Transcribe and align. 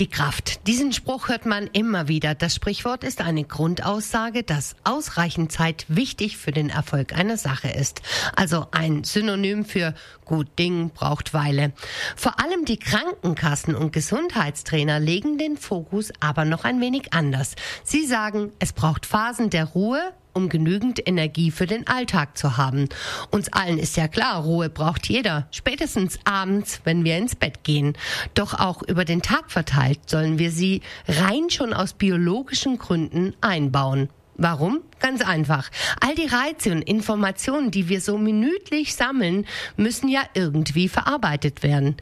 die 0.00 0.08
Kraft. 0.08 0.66
Diesen 0.66 0.92
Spruch 0.92 1.28
hört 1.28 1.46
man 1.46 1.68
immer 1.68 2.08
wieder. 2.08 2.34
Das 2.34 2.54
Sprichwort 2.54 3.04
ist 3.04 3.20
eine 3.20 3.44
Grundaussage, 3.44 4.42
dass 4.42 4.76
ausreichend 4.84 5.52
Zeit 5.52 5.86
wichtig 5.88 6.36
für 6.36 6.52
den 6.52 6.68
Erfolg 6.68 7.14
einer 7.14 7.36
Sache 7.36 7.68
ist. 7.68 8.02
Also 8.34 8.66
ein 8.72 9.04
Synonym 9.04 9.64
für 9.64 9.94
gut 10.24 10.58
Ding 10.58 10.90
braucht 10.90 11.32
Weile. 11.32 11.72
Vor 12.14 12.40
allem 12.40 12.64
die 12.64 12.78
Krankenkassen 12.78 13.74
und 13.74 13.92
Gesundheitstrainer 13.92 15.00
legen 15.00 15.38
den 15.38 15.56
Fokus 15.56 16.12
aber 16.20 16.44
noch 16.44 16.64
ein 16.64 16.80
wenig 16.80 17.12
anders. 17.12 17.54
Sie 17.84 18.06
sagen, 18.06 18.52
es 18.58 18.72
braucht 18.72 19.06
Phasen 19.06 19.50
der 19.50 19.64
Ruhe 19.64 20.12
um 20.36 20.50
genügend 20.50 21.08
Energie 21.08 21.50
für 21.50 21.66
den 21.66 21.86
Alltag 21.86 22.36
zu 22.36 22.58
haben. 22.58 22.88
Uns 23.30 23.50
allen 23.52 23.78
ist 23.78 23.96
ja 23.96 24.06
klar, 24.06 24.42
Ruhe 24.42 24.68
braucht 24.68 25.08
jeder, 25.08 25.48
spätestens 25.50 26.18
abends, 26.24 26.80
wenn 26.84 27.04
wir 27.04 27.16
ins 27.16 27.34
Bett 27.34 27.64
gehen. 27.64 27.94
Doch 28.34 28.54
auch 28.54 28.82
über 28.82 29.06
den 29.06 29.22
Tag 29.22 29.50
verteilt 29.50 29.98
sollen 30.06 30.38
wir 30.38 30.50
sie 30.50 30.82
rein 31.08 31.48
schon 31.48 31.72
aus 31.72 31.94
biologischen 31.94 32.76
Gründen 32.78 33.34
einbauen. 33.40 34.10
Warum? 34.36 34.80
Ganz 34.98 35.20
einfach. 35.20 35.70
All 36.00 36.14
die 36.14 36.26
Reize 36.26 36.72
und 36.72 36.82
Informationen, 36.82 37.70
die 37.70 37.88
wir 37.88 38.00
so 38.00 38.16
minütlich 38.16 38.94
sammeln, 38.94 39.46
müssen 39.76 40.08
ja 40.08 40.22
irgendwie 40.34 40.88
verarbeitet 40.88 41.62
werden. 41.62 41.96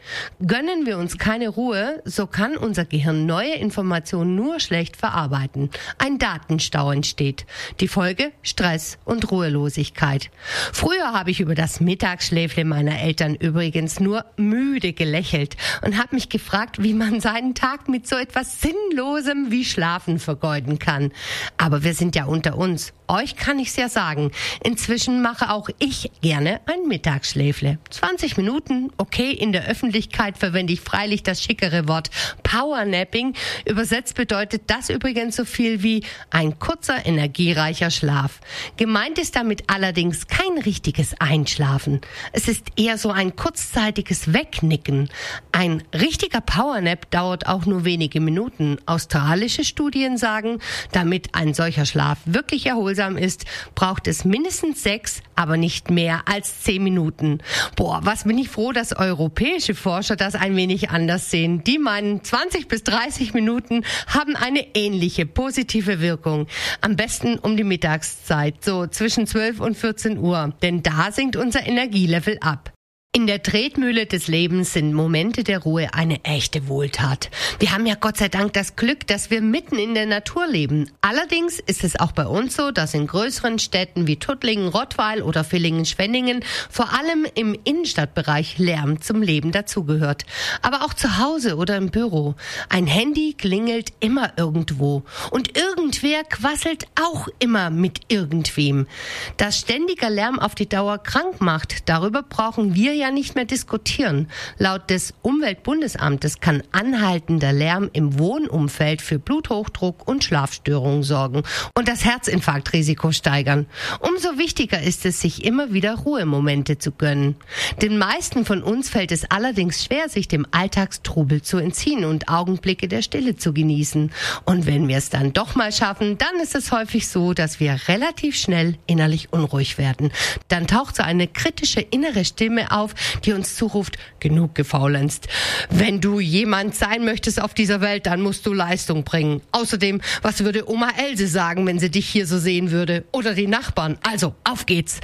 Gönnen 0.46 0.86
wir 0.86 0.98
uns 0.98 1.18
keine 1.18 1.48
Ruhe, 1.48 2.02
so 2.04 2.26
kann 2.26 2.56
unser 2.56 2.84
Gehirn 2.84 3.26
neue 3.26 3.54
Informationen 3.54 4.36
nur 4.36 4.60
schlecht 4.60 4.96
verarbeiten. 4.96 5.70
Ein 5.98 6.18
Datenstau 6.18 6.92
entsteht. 6.92 7.46
Die 7.80 7.88
Folge 7.88 8.32
Stress 8.42 8.98
und 9.04 9.30
Ruhelosigkeit. 9.30 10.30
Früher 10.72 11.12
habe 11.12 11.30
ich 11.30 11.40
über 11.40 11.54
das 11.54 11.80
Mittagsschläfle 11.80 12.64
meiner 12.64 13.00
Eltern 13.00 13.34
übrigens 13.34 13.98
nur 13.98 14.24
müde 14.36 14.92
gelächelt 14.92 15.56
und 15.82 15.98
habe 15.98 16.14
mich 16.14 16.28
gefragt, 16.28 16.82
wie 16.82 16.94
man 16.94 17.20
seinen 17.20 17.54
Tag 17.54 17.88
mit 17.88 18.06
so 18.06 18.16
etwas 18.16 18.60
Sinnlosem 18.60 19.50
wie 19.50 19.64
Schlafen 19.64 20.18
vergeuden 20.18 20.78
kann. 20.78 21.12
Aber 21.56 21.82
wir 21.82 21.94
sind 21.94 22.14
ja 22.14 22.26
unter 22.26 22.56
uns. 22.56 22.83
Euch 23.06 23.36
kann 23.36 23.58
ich's 23.58 23.76
ja 23.76 23.90
sagen. 23.90 24.30
Inzwischen 24.62 25.20
mache 25.20 25.50
auch 25.50 25.68
ich 25.78 26.10
gerne 26.22 26.60
ein 26.64 26.88
Mittagsschläfle. 26.88 27.78
20 27.90 28.38
Minuten, 28.38 28.92
okay, 28.96 29.30
in 29.30 29.52
der 29.52 29.66
Öffentlichkeit 29.66 30.38
verwende 30.38 30.72
ich 30.72 30.80
freilich 30.80 31.22
das 31.22 31.42
schickere 31.42 31.86
Wort 31.86 32.08
Powernapping. 32.42 33.34
Übersetzt 33.66 34.14
bedeutet 34.14 34.62
das 34.68 34.88
übrigens 34.88 35.36
so 35.36 35.44
viel 35.44 35.82
wie 35.82 36.02
ein 36.30 36.58
kurzer, 36.58 37.04
energiereicher 37.04 37.90
Schlaf. 37.90 38.40
Gemeint 38.78 39.18
ist 39.18 39.36
damit 39.36 39.64
allerdings 39.66 40.26
kein 40.26 40.56
richtiges 40.64 41.14
Einschlafen. 41.20 42.00
Es 42.32 42.48
ist 42.48 42.68
eher 42.76 42.96
so 42.96 43.10
ein 43.10 43.36
kurzzeitiges 43.36 44.32
Wegnicken. 44.32 45.10
Ein 45.52 45.82
richtiger 45.92 46.40
Powernap 46.40 47.10
dauert 47.10 47.46
auch 47.46 47.66
nur 47.66 47.84
wenige 47.84 48.20
Minuten. 48.20 48.78
Australische 48.86 49.64
Studien 49.64 50.16
sagen, 50.16 50.60
damit 50.92 51.34
ein 51.34 51.52
solcher 51.52 51.84
Schlaf 51.84 52.18
wirklich 52.24 52.64
erholsam 52.74 53.16
ist, 53.16 53.44
braucht 53.74 54.08
es 54.08 54.24
mindestens 54.24 54.82
sechs, 54.82 55.22
aber 55.36 55.56
nicht 55.56 55.90
mehr 55.90 56.22
als 56.26 56.62
zehn 56.62 56.82
Minuten. 56.82 57.38
Boah, 57.76 58.00
was 58.02 58.24
bin 58.24 58.38
ich 58.38 58.48
froh, 58.48 58.72
dass 58.72 58.94
europäische 58.94 59.74
Forscher 59.74 60.16
das 60.16 60.34
ein 60.34 60.56
wenig 60.56 60.90
anders 60.90 61.30
sehen. 61.30 61.62
Die 61.64 61.78
meinen, 61.78 62.22
20 62.22 62.68
bis 62.68 62.82
30 62.84 63.34
Minuten 63.34 63.84
haben 64.08 64.36
eine 64.36 64.74
ähnliche 64.74 65.24
positive 65.26 66.00
Wirkung. 66.00 66.46
Am 66.80 66.96
besten 66.96 67.38
um 67.38 67.56
die 67.56 67.64
Mittagszeit, 67.64 68.64
so 68.64 68.86
zwischen 68.86 69.26
12 69.26 69.60
und 69.60 69.76
14 69.76 70.18
Uhr, 70.18 70.52
denn 70.62 70.82
da 70.82 71.12
sinkt 71.12 71.36
unser 71.36 71.66
Energielevel 71.66 72.38
ab. 72.40 72.73
In 73.16 73.28
der 73.28 73.44
Tretmühle 73.44 74.06
des 74.06 74.26
Lebens 74.26 74.72
sind 74.72 74.92
Momente 74.92 75.44
der 75.44 75.60
Ruhe 75.60 75.94
eine 75.94 76.24
echte 76.24 76.66
Wohltat. 76.66 77.30
Wir 77.60 77.70
haben 77.70 77.86
ja 77.86 77.94
Gott 77.94 78.16
sei 78.16 78.28
Dank 78.28 78.54
das 78.54 78.74
Glück, 78.74 79.06
dass 79.06 79.30
wir 79.30 79.40
mitten 79.40 79.78
in 79.78 79.94
der 79.94 80.06
Natur 80.06 80.48
leben. 80.48 80.90
Allerdings 81.00 81.60
ist 81.60 81.84
es 81.84 81.94
auch 82.00 82.10
bei 82.10 82.26
uns 82.26 82.56
so, 82.56 82.72
dass 82.72 82.92
in 82.92 83.06
größeren 83.06 83.60
Städten 83.60 84.08
wie 84.08 84.16
Tuttlingen, 84.16 84.66
Rottweil 84.66 85.22
oder 85.22 85.44
Villingen-Schwenningen 85.44 86.44
vor 86.68 86.92
allem 86.92 87.24
im 87.36 87.56
Innenstadtbereich 87.62 88.58
Lärm 88.58 89.00
zum 89.00 89.22
Leben 89.22 89.52
dazugehört. 89.52 90.24
Aber 90.60 90.82
auch 90.82 90.92
zu 90.92 91.16
Hause 91.18 91.56
oder 91.56 91.76
im 91.76 91.92
Büro. 91.92 92.34
Ein 92.68 92.88
Handy 92.88 93.34
klingelt 93.38 93.92
immer 94.00 94.32
irgendwo. 94.36 95.04
Und 95.30 95.56
irgendwer 95.56 96.24
quasselt 96.24 96.88
auch 97.00 97.28
immer 97.38 97.70
mit 97.70 98.00
irgendwem. 98.08 98.88
Dass 99.36 99.60
ständiger 99.60 100.10
Lärm 100.10 100.40
auf 100.40 100.56
die 100.56 100.68
Dauer 100.68 100.98
krank 100.98 101.40
macht, 101.40 101.88
darüber 101.88 102.24
brauchen 102.24 102.74
wir 102.74 102.92
ja 102.92 103.03
ja 103.04 103.10
nicht 103.10 103.34
mehr 103.34 103.44
diskutieren. 103.44 104.28
Laut 104.56 104.88
des 104.88 105.12
Umweltbundesamtes 105.20 106.40
kann 106.40 106.62
anhaltender 106.72 107.52
Lärm 107.52 107.90
im 107.92 108.18
Wohnumfeld 108.18 109.02
für 109.02 109.18
Bluthochdruck 109.18 110.08
und 110.08 110.24
Schlafstörungen 110.24 111.02
sorgen 111.02 111.42
und 111.76 111.86
das 111.86 112.04
Herzinfarktrisiko 112.04 113.12
steigern. 113.12 113.66
Umso 114.00 114.38
wichtiger 114.38 114.80
ist 114.82 115.04
es, 115.04 115.20
sich 115.20 115.44
immer 115.44 115.74
wieder 115.74 115.96
Ruhemomente 115.96 116.78
zu 116.78 116.92
gönnen. 116.92 117.36
Den 117.82 117.98
meisten 117.98 118.46
von 118.46 118.62
uns 118.62 118.88
fällt 118.88 119.12
es 119.12 119.30
allerdings 119.30 119.84
schwer, 119.84 120.08
sich 120.08 120.26
dem 120.26 120.46
Alltagstrubel 120.50 121.42
zu 121.42 121.58
entziehen 121.58 122.06
und 122.06 122.28
Augenblicke 122.28 122.88
der 122.88 123.02
Stille 123.02 123.36
zu 123.36 123.52
genießen. 123.52 124.12
Und 124.46 124.66
wenn 124.66 124.88
wir 124.88 124.96
es 124.96 125.10
dann 125.10 125.34
doch 125.34 125.56
mal 125.56 125.72
schaffen, 125.72 126.16
dann 126.16 126.40
ist 126.42 126.54
es 126.54 126.72
häufig 126.72 127.06
so, 127.08 127.34
dass 127.34 127.60
wir 127.60 127.78
relativ 127.88 128.34
schnell 128.36 128.78
innerlich 128.86 129.30
unruhig 129.30 129.76
werden. 129.76 130.10
Dann 130.48 130.66
taucht 130.66 130.96
so 130.96 131.02
eine 131.02 131.28
kritische 131.28 131.80
innere 131.80 132.24
Stimme 132.24 132.70
auf, 132.70 132.93
die 133.24 133.32
uns 133.32 133.56
zuruft, 133.56 133.96
genug 134.20 134.54
gefaulenzt. 134.54 135.28
Wenn 135.70 136.00
du 136.00 136.20
jemand 136.20 136.74
sein 136.74 137.04
möchtest 137.04 137.40
auf 137.40 137.54
dieser 137.54 137.80
Welt, 137.80 138.06
dann 138.06 138.20
musst 138.20 138.46
du 138.46 138.52
Leistung 138.52 139.04
bringen. 139.04 139.42
Außerdem, 139.52 140.00
was 140.22 140.44
würde 140.44 140.68
Oma 140.68 140.90
Else 140.96 141.26
sagen, 141.26 141.66
wenn 141.66 141.78
sie 141.78 141.90
dich 141.90 142.08
hier 142.08 142.26
so 142.26 142.38
sehen 142.38 142.70
würde? 142.70 143.04
Oder 143.12 143.34
die 143.34 143.46
Nachbarn? 143.46 143.98
Also, 144.02 144.34
auf 144.44 144.66
geht's. 144.66 145.00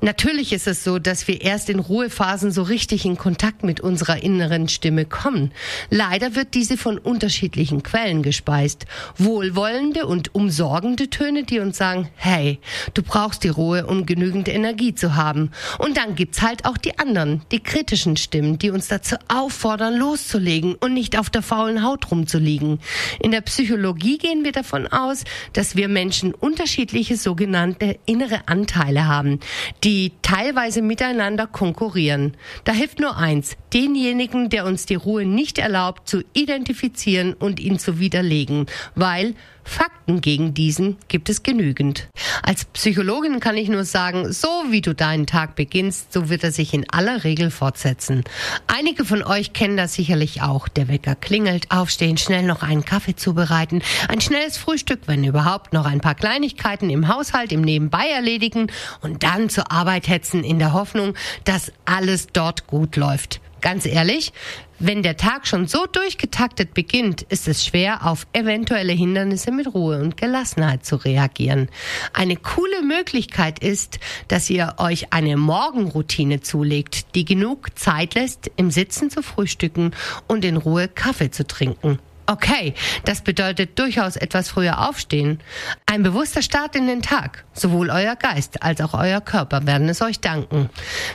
Natürlich 0.00 0.52
ist 0.52 0.66
es 0.66 0.84
so, 0.84 0.98
dass 0.98 1.28
wir 1.28 1.40
erst 1.40 1.70
in 1.70 1.78
Ruhephasen 1.78 2.50
so 2.50 2.62
richtig 2.62 3.04
in 3.04 3.16
Kontakt 3.16 3.64
mit 3.64 3.80
unserer 3.80 4.22
inneren 4.22 4.68
Stimme 4.68 5.04
kommen. 5.04 5.52
Leider 5.90 6.34
wird 6.34 6.54
diese 6.54 6.76
von 6.76 6.98
unterschiedlichen 6.98 7.82
Quellen 7.82 8.22
gespeist. 8.22 8.86
Wohlwollende 9.16 10.06
und 10.06 10.34
umsorgende 10.34 11.10
Töne, 11.10 11.44
die 11.44 11.60
uns 11.60 11.78
sagen, 11.78 12.08
hey, 12.16 12.58
du 12.94 13.02
brauchst 13.02 13.44
die 13.44 13.48
Ruhe, 13.48 13.86
um 13.86 14.06
genügend 14.06 14.48
Energie 14.48 14.94
zu 14.94 15.14
haben. 15.14 15.50
Und 15.78 15.96
dann 15.96 16.14
gibt's 16.14 16.42
halt 16.42 16.64
auch 16.64 16.78
die 16.78 16.98
anderen 16.98 17.33
die 17.52 17.60
kritischen 17.60 18.16
Stimmen, 18.16 18.58
die 18.58 18.70
uns 18.70 18.88
dazu 18.88 19.16
auffordern, 19.28 19.96
loszulegen 19.96 20.74
und 20.74 20.94
nicht 20.94 21.18
auf 21.18 21.30
der 21.30 21.42
faulen 21.42 21.84
Haut 21.84 22.10
rumzuliegen. 22.10 22.80
In 23.20 23.30
der 23.30 23.40
Psychologie 23.42 24.18
gehen 24.18 24.44
wir 24.44 24.52
davon 24.52 24.86
aus, 24.86 25.24
dass 25.52 25.76
wir 25.76 25.88
Menschen 25.88 26.34
unterschiedliche 26.34 27.16
sogenannte 27.16 27.98
innere 28.06 28.46
Anteile 28.46 29.06
haben, 29.06 29.40
die 29.82 30.12
teilweise 30.22 30.82
miteinander 30.82 31.46
konkurrieren. 31.46 32.36
Da 32.64 32.72
hilft 32.72 33.00
nur 33.00 33.16
eins, 33.16 33.56
denjenigen, 33.72 34.50
der 34.50 34.66
uns 34.66 34.86
die 34.86 34.94
Ruhe 34.94 35.24
nicht 35.24 35.58
erlaubt, 35.58 36.08
zu 36.08 36.22
identifizieren 36.32 37.34
und 37.34 37.60
ihn 37.60 37.78
zu 37.78 37.98
widerlegen, 37.98 38.66
weil 38.94 39.34
Fakten 39.64 40.20
gegen 40.20 40.54
diesen 40.54 40.96
gibt 41.08 41.28
es 41.28 41.42
genügend. 41.42 42.08
Als 42.42 42.66
Psychologin 42.66 43.40
kann 43.40 43.56
ich 43.56 43.68
nur 43.68 43.84
sagen, 43.84 44.32
so 44.32 44.48
wie 44.70 44.82
du 44.82 44.94
deinen 44.94 45.26
Tag 45.26 45.56
beginnst, 45.56 46.12
so 46.12 46.28
wird 46.28 46.44
er 46.44 46.52
sich 46.52 46.74
in 46.74 46.88
aller 46.90 47.24
Regel 47.24 47.50
fortsetzen. 47.50 48.22
Einige 48.66 49.04
von 49.04 49.22
euch 49.22 49.52
kennen 49.52 49.76
das 49.76 49.94
sicherlich 49.94 50.42
auch. 50.42 50.68
Der 50.68 50.88
Wecker 50.88 51.14
klingelt, 51.14 51.70
aufstehen, 51.70 52.18
schnell 52.18 52.44
noch 52.44 52.62
einen 52.62 52.84
Kaffee 52.84 53.16
zubereiten, 53.16 53.82
ein 54.08 54.20
schnelles 54.20 54.58
Frühstück, 54.58 55.00
wenn 55.06 55.24
überhaupt, 55.24 55.72
noch 55.72 55.86
ein 55.86 56.00
paar 56.00 56.14
Kleinigkeiten 56.14 56.90
im 56.90 57.08
Haushalt, 57.08 57.52
im 57.52 57.62
Nebenbei 57.62 58.08
erledigen 58.08 58.68
und 59.00 59.22
dann 59.22 59.48
zur 59.48 59.72
Arbeit 59.72 60.08
hetzen 60.08 60.44
in 60.44 60.58
der 60.58 60.72
Hoffnung, 60.72 61.14
dass 61.44 61.72
alles 61.84 62.28
dort 62.32 62.66
gut 62.66 62.96
läuft. 62.96 63.40
Ganz 63.64 63.86
ehrlich, 63.86 64.34
wenn 64.78 65.02
der 65.02 65.16
Tag 65.16 65.46
schon 65.46 65.66
so 65.66 65.86
durchgetaktet 65.86 66.74
beginnt, 66.74 67.22
ist 67.22 67.48
es 67.48 67.64
schwer, 67.64 68.06
auf 68.06 68.26
eventuelle 68.34 68.92
Hindernisse 68.92 69.52
mit 69.52 69.72
Ruhe 69.72 70.02
und 70.02 70.18
Gelassenheit 70.18 70.84
zu 70.84 70.96
reagieren. 70.96 71.70
Eine 72.12 72.36
coole 72.36 72.82
Möglichkeit 72.82 73.60
ist, 73.60 74.00
dass 74.28 74.50
ihr 74.50 74.74
euch 74.76 75.14
eine 75.14 75.38
Morgenroutine 75.38 76.42
zulegt, 76.42 77.14
die 77.14 77.24
genug 77.24 77.78
Zeit 77.78 78.16
lässt, 78.16 78.50
im 78.56 78.70
Sitzen 78.70 79.08
zu 79.08 79.22
frühstücken 79.22 79.92
und 80.28 80.44
in 80.44 80.58
Ruhe 80.58 80.86
Kaffee 80.86 81.30
zu 81.30 81.46
trinken. 81.46 81.98
Okay, 82.26 82.72
das 83.04 83.20
bedeutet 83.20 83.78
durchaus 83.78 84.16
etwas 84.16 84.48
früher 84.48 84.88
aufstehen. 84.88 85.40
Ein 85.84 86.02
bewusster 86.02 86.40
Start 86.40 86.74
in 86.74 86.86
den 86.86 87.02
Tag. 87.02 87.44
Sowohl 87.52 87.90
euer 87.90 88.16
Geist 88.16 88.62
als 88.62 88.80
auch 88.80 88.94
euer 88.94 89.20
Körper 89.20 89.66
werden 89.66 89.90
es 89.90 90.00
euch 90.00 90.20
danken. 90.20 90.70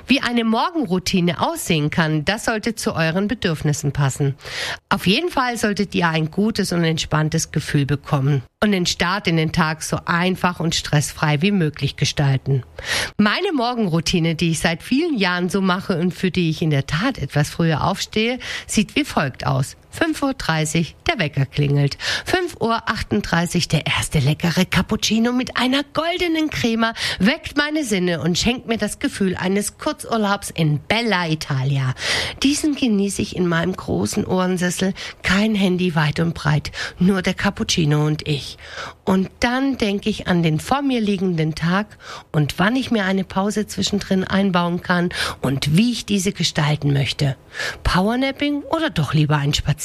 Wie 0.05 0.21
eine 0.21 0.43
Morgenroutine 0.43 1.41
aussehen 1.41 1.89
kann, 1.89 2.25
das 2.25 2.45
sollte 2.45 2.75
zu 2.75 2.93
euren 2.93 3.27
Bedürfnissen 3.27 3.91
passen. 3.91 4.35
Auf 4.89 5.07
jeden 5.07 5.29
Fall 5.29 5.57
solltet 5.57 5.95
ihr 5.95 6.07
ein 6.07 6.29
gutes 6.29 6.71
und 6.71 6.83
entspanntes 6.83 7.51
Gefühl 7.51 7.87
bekommen 7.87 8.43
und 8.63 8.71
den 8.71 8.85
Start 8.85 9.27
in 9.27 9.37
den 9.37 9.51
Tag 9.51 9.81
so 9.81 9.97
einfach 10.05 10.59
und 10.59 10.75
stressfrei 10.75 11.41
wie 11.41 11.51
möglich 11.51 11.95
gestalten. 11.95 12.63
Meine 13.17 13.51
Morgenroutine, 13.53 14.35
die 14.35 14.51
ich 14.51 14.59
seit 14.59 14.83
vielen 14.83 15.17
Jahren 15.17 15.49
so 15.49 15.59
mache 15.59 15.97
und 15.97 16.13
für 16.13 16.29
die 16.29 16.51
ich 16.51 16.61
in 16.61 16.69
der 16.69 16.85
Tat 16.85 17.17
etwas 17.17 17.49
früher 17.49 17.83
aufstehe, 17.83 18.37
sieht 18.67 18.95
wie 18.95 19.05
folgt 19.05 19.47
aus. 19.47 19.75
5.30 19.97 20.79
Uhr 20.79 20.85
der 21.07 21.19
Wecker 21.19 21.45
klingelt. 21.45 21.97
5.38 22.25 23.55
Uhr 23.55 23.61
der 23.71 23.87
erste 23.87 24.19
leckere 24.19 24.65
Cappuccino 24.65 25.31
mit 25.31 25.57
einer 25.57 25.83
goldenen 25.93 26.49
Crema 26.49 26.93
weckt 27.19 27.57
meine 27.57 27.83
Sinne 27.83 28.21
und 28.21 28.37
schenkt 28.37 28.67
mir 28.67 28.77
das 28.77 28.99
Gefühl 28.99 29.35
eines 29.35 29.77
Kurzurlaubs 29.77 30.49
in 30.51 30.79
Bella 30.79 31.27
Italia. 31.27 31.93
Diesen 32.43 32.75
genieße 32.75 33.21
ich 33.21 33.35
in 33.35 33.47
meinem 33.47 33.75
großen 33.75 34.25
Ohrensessel. 34.25 34.93
Kein 35.23 35.55
Handy 35.55 35.95
weit 35.95 36.19
und 36.19 36.33
breit, 36.33 36.71
nur 36.99 37.21
der 37.21 37.33
Cappuccino 37.33 38.05
und 38.05 38.27
ich. 38.27 38.57
Und 39.05 39.29
dann 39.39 39.77
denke 39.77 40.09
ich 40.09 40.27
an 40.27 40.43
den 40.43 40.59
vor 40.59 40.81
mir 40.81 41.01
liegenden 41.01 41.55
Tag 41.55 41.97
und 42.31 42.59
wann 42.59 42.75
ich 42.75 42.91
mir 42.91 43.05
eine 43.05 43.23
Pause 43.23 43.65
zwischendrin 43.65 44.23
einbauen 44.23 44.81
kann 44.81 45.09
und 45.41 45.75
wie 45.75 45.91
ich 45.91 46.05
diese 46.05 46.31
gestalten 46.31 46.93
möchte. 46.93 47.35
Powernapping 47.83 48.61
oder 48.63 48.89
doch 48.89 49.13
lieber 49.13 49.37
ein 49.37 49.53
Spaziergang? 49.53 49.78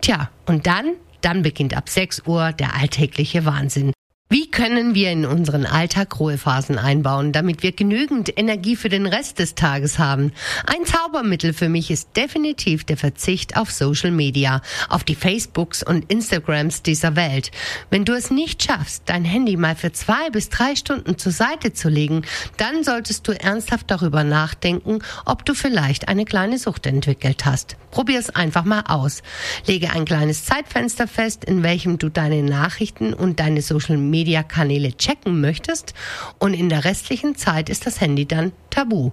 Tja, 0.00 0.30
und 0.46 0.66
dann, 0.66 0.94
dann 1.20 1.42
beginnt 1.42 1.76
ab 1.76 1.88
6 1.88 2.22
Uhr 2.26 2.52
der 2.52 2.74
alltägliche 2.74 3.44
Wahnsinn. 3.44 3.92
Wie 4.28 4.50
können 4.50 4.96
wir 4.96 5.12
in 5.12 5.24
unseren 5.24 5.66
Alltag 5.66 6.18
Ruhephasen 6.18 6.78
einbauen, 6.78 7.30
damit 7.30 7.62
wir 7.62 7.70
genügend 7.70 8.36
Energie 8.36 8.74
für 8.74 8.88
den 8.88 9.06
Rest 9.06 9.38
des 9.38 9.54
Tages 9.54 10.00
haben? 10.00 10.32
Ein 10.66 10.84
Zaubermittel 10.84 11.52
für 11.52 11.68
mich 11.68 11.92
ist 11.92 12.16
definitiv 12.16 12.82
der 12.82 12.96
Verzicht 12.96 13.56
auf 13.56 13.70
Social 13.70 14.10
Media, 14.10 14.62
auf 14.88 15.04
die 15.04 15.14
Facebooks 15.14 15.84
und 15.84 16.10
Instagrams 16.10 16.82
dieser 16.82 17.14
Welt. 17.14 17.52
Wenn 17.90 18.04
du 18.04 18.14
es 18.14 18.32
nicht 18.32 18.64
schaffst, 18.64 19.04
dein 19.06 19.24
Handy 19.24 19.56
mal 19.56 19.76
für 19.76 19.92
zwei 19.92 20.28
bis 20.30 20.48
drei 20.48 20.74
Stunden 20.74 21.18
zur 21.18 21.30
Seite 21.30 21.72
zu 21.72 21.88
legen, 21.88 22.22
dann 22.56 22.82
solltest 22.82 23.28
du 23.28 23.32
ernsthaft 23.40 23.92
darüber 23.92 24.24
nachdenken, 24.24 24.98
ob 25.24 25.44
du 25.44 25.54
vielleicht 25.54 26.08
eine 26.08 26.24
kleine 26.24 26.58
Sucht 26.58 26.86
entwickelt 26.86 27.44
hast. 27.44 27.76
Probier 27.92 28.18
es 28.18 28.30
einfach 28.30 28.64
mal 28.64 28.82
aus. 28.88 29.22
Lege 29.66 29.92
ein 29.92 30.04
kleines 30.04 30.44
Zeitfenster 30.44 31.06
fest, 31.06 31.44
in 31.44 31.62
welchem 31.62 31.98
du 31.98 32.08
deine 32.08 32.42
Nachrichten 32.42 33.14
und 33.14 33.38
deine 33.38 33.62
Social 33.62 33.96
Media 33.96 34.15
Media-Kanäle 34.16 34.96
checken 34.96 35.42
möchtest 35.42 35.92
und 36.38 36.54
in 36.54 36.70
der 36.70 36.86
restlichen 36.86 37.36
Zeit 37.36 37.68
ist 37.68 37.84
das 37.84 38.00
Handy 38.00 38.24
dann 38.24 38.52
tabu. 38.70 39.10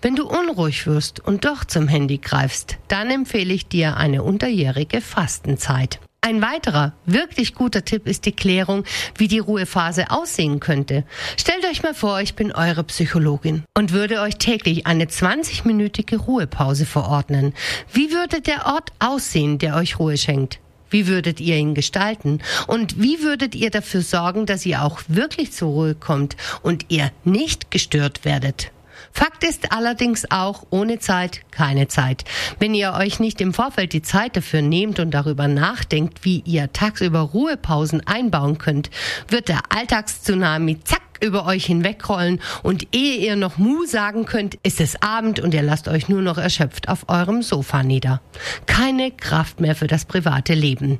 Wenn 0.00 0.14
du 0.14 0.28
unruhig 0.28 0.86
wirst 0.86 1.18
und 1.18 1.44
doch 1.44 1.64
zum 1.64 1.88
Handy 1.88 2.18
greifst, 2.18 2.76
dann 2.86 3.10
empfehle 3.10 3.52
ich 3.52 3.66
dir 3.66 3.96
eine 3.96 4.22
unterjährige 4.22 5.00
Fastenzeit. 5.00 5.98
Ein 6.20 6.40
weiterer, 6.40 6.94
wirklich 7.04 7.54
guter 7.54 7.84
Tipp 7.84 8.06
ist 8.06 8.24
die 8.26 8.32
Klärung, 8.32 8.84
wie 9.18 9.28
die 9.28 9.40
Ruhephase 9.40 10.10
aussehen 10.10 10.60
könnte. 10.60 11.04
Stellt 11.36 11.66
euch 11.66 11.82
mal 11.82 11.92
vor, 11.92 12.20
ich 12.20 12.34
bin 12.34 12.52
eure 12.52 12.84
Psychologin 12.84 13.64
und 13.76 13.92
würde 13.92 14.20
euch 14.20 14.38
täglich 14.38 14.86
eine 14.86 15.04
20-minütige 15.04 16.16
Ruhepause 16.16 16.86
verordnen. 16.86 17.52
Wie 17.92 18.12
würde 18.12 18.40
der 18.40 18.66
Ort 18.66 18.92
aussehen, 19.00 19.58
der 19.58 19.76
euch 19.76 19.98
Ruhe 19.98 20.16
schenkt? 20.16 20.60
Wie 20.90 21.06
würdet 21.06 21.40
ihr 21.40 21.56
ihn 21.56 21.74
gestalten? 21.74 22.40
Und 22.66 23.00
wie 23.00 23.20
würdet 23.22 23.54
ihr 23.54 23.70
dafür 23.70 24.02
sorgen, 24.02 24.46
dass 24.46 24.66
ihr 24.66 24.82
auch 24.82 25.00
wirklich 25.08 25.52
zur 25.52 25.70
Ruhe 25.70 25.94
kommt 25.94 26.36
und 26.62 26.86
ihr 26.88 27.10
nicht 27.24 27.70
gestört 27.70 28.24
werdet? 28.24 28.70
Fakt 29.16 29.44
ist 29.44 29.70
allerdings 29.72 30.28
auch, 30.32 30.66
ohne 30.70 30.98
Zeit 30.98 31.42
keine 31.52 31.86
Zeit. 31.86 32.24
Wenn 32.58 32.74
ihr 32.74 32.94
euch 32.94 33.20
nicht 33.20 33.40
im 33.40 33.54
Vorfeld 33.54 33.92
die 33.92 34.02
Zeit 34.02 34.36
dafür 34.36 34.60
nehmt 34.60 34.98
und 34.98 35.12
darüber 35.12 35.46
nachdenkt, 35.46 36.24
wie 36.24 36.40
ihr 36.40 36.72
tagsüber 36.72 37.20
Ruhepausen 37.20 38.04
einbauen 38.08 38.58
könnt, 38.58 38.90
wird 39.28 39.48
der 39.48 39.60
Alltagstsunami 39.68 40.80
zack 40.82 41.00
über 41.20 41.46
euch 41.46 41.66
hinwegrollen 41.66 42.40
und 42.64 42.88
ehe 42.92 43.16
ihr 43.18 43.36
noch 43.36 43.56
Mu 43.56 43.86
sagen 43.86 44.24
könnt, 44.24 44.56
ist 44.64 44.80
es 44.80 45.00
Abend 45.00 45.38
und 45.38 45.54
ihr 45.54 45.62
lasst 45.62 45.86
euch 45.86 46.08
nur 46.08 46.20
noch 46.20 46.36
erschöpft 46.36 46.88
auf 46.88 47.08
eurem 47.08 47.42
Sofa 47.42 47.84
nieder. 47.84 48.20
Keine 48.66 49.12
Kraft 49.12 49.60
mehr 49.60 49.76
für 49.76 49.86
das 49.86 50.06
private 50.06 50.54
Leben. 50.54 50.98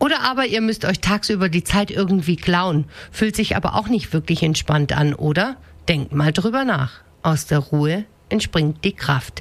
Oder 0.00 0.22
aber 0.22 0.46
ihr 0.46 0.60
müsst 0.60 0.84
euch 0.84 1.00
tagsüber 1.00 1.48
die 1.48 1.62
Zeit 1.62 1.92
irgendwie 1.92 2.36
klauen, 2.36 2.86
fühlt 3.12 3.36
sich 3.36 3.54
aber 3.54 3.76
auch 3.76 3.86
nicht 3.86 4.12
wirklich 4.12 4.42
entspannt 4.42 4.92
an, 4.92 5.14
oder? 5.14 5.56
Denkt 5.88 6.12
mal 6.12 6.32
drüber 6.32 6.64
nach. 6.64 7.03
Aus 7.24 7.46
der 7.46 7.58
Ruhe 7.58 8.04
entspringt 8.28 8.84
die 8.84 8.92
Kraft. 8.92 9.40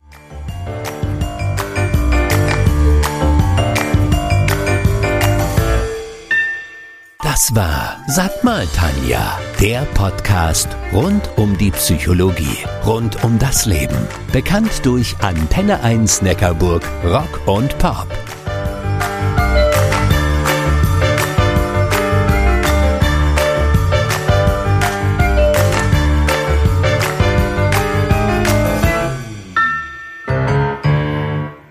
Das 7.21 7.53
war 7.53 7.97
Sag 8.07 8.41
mal 8.43 8.65
Tanja, 8.67 9.37
der 9.59 9.81
Podcast 9.95 10.69
rund 10.93 11.29
um 11.35 11.57
die 11.57 11.71
Psychologie, 11.71 12.57
rund 12.85 13.21
um 13.25 13.37
das 13.37 13.65
Leben. 13.65 14.07
Bekannt 14.31 14.85
durch 14.85 15.17
Antenne 15.19 15.81
1 15.81 16.21
Neckarburg, 16.21 16.83
Rock 17.03 17.47
und 17.47 17.77
Pop. 17.79 18.07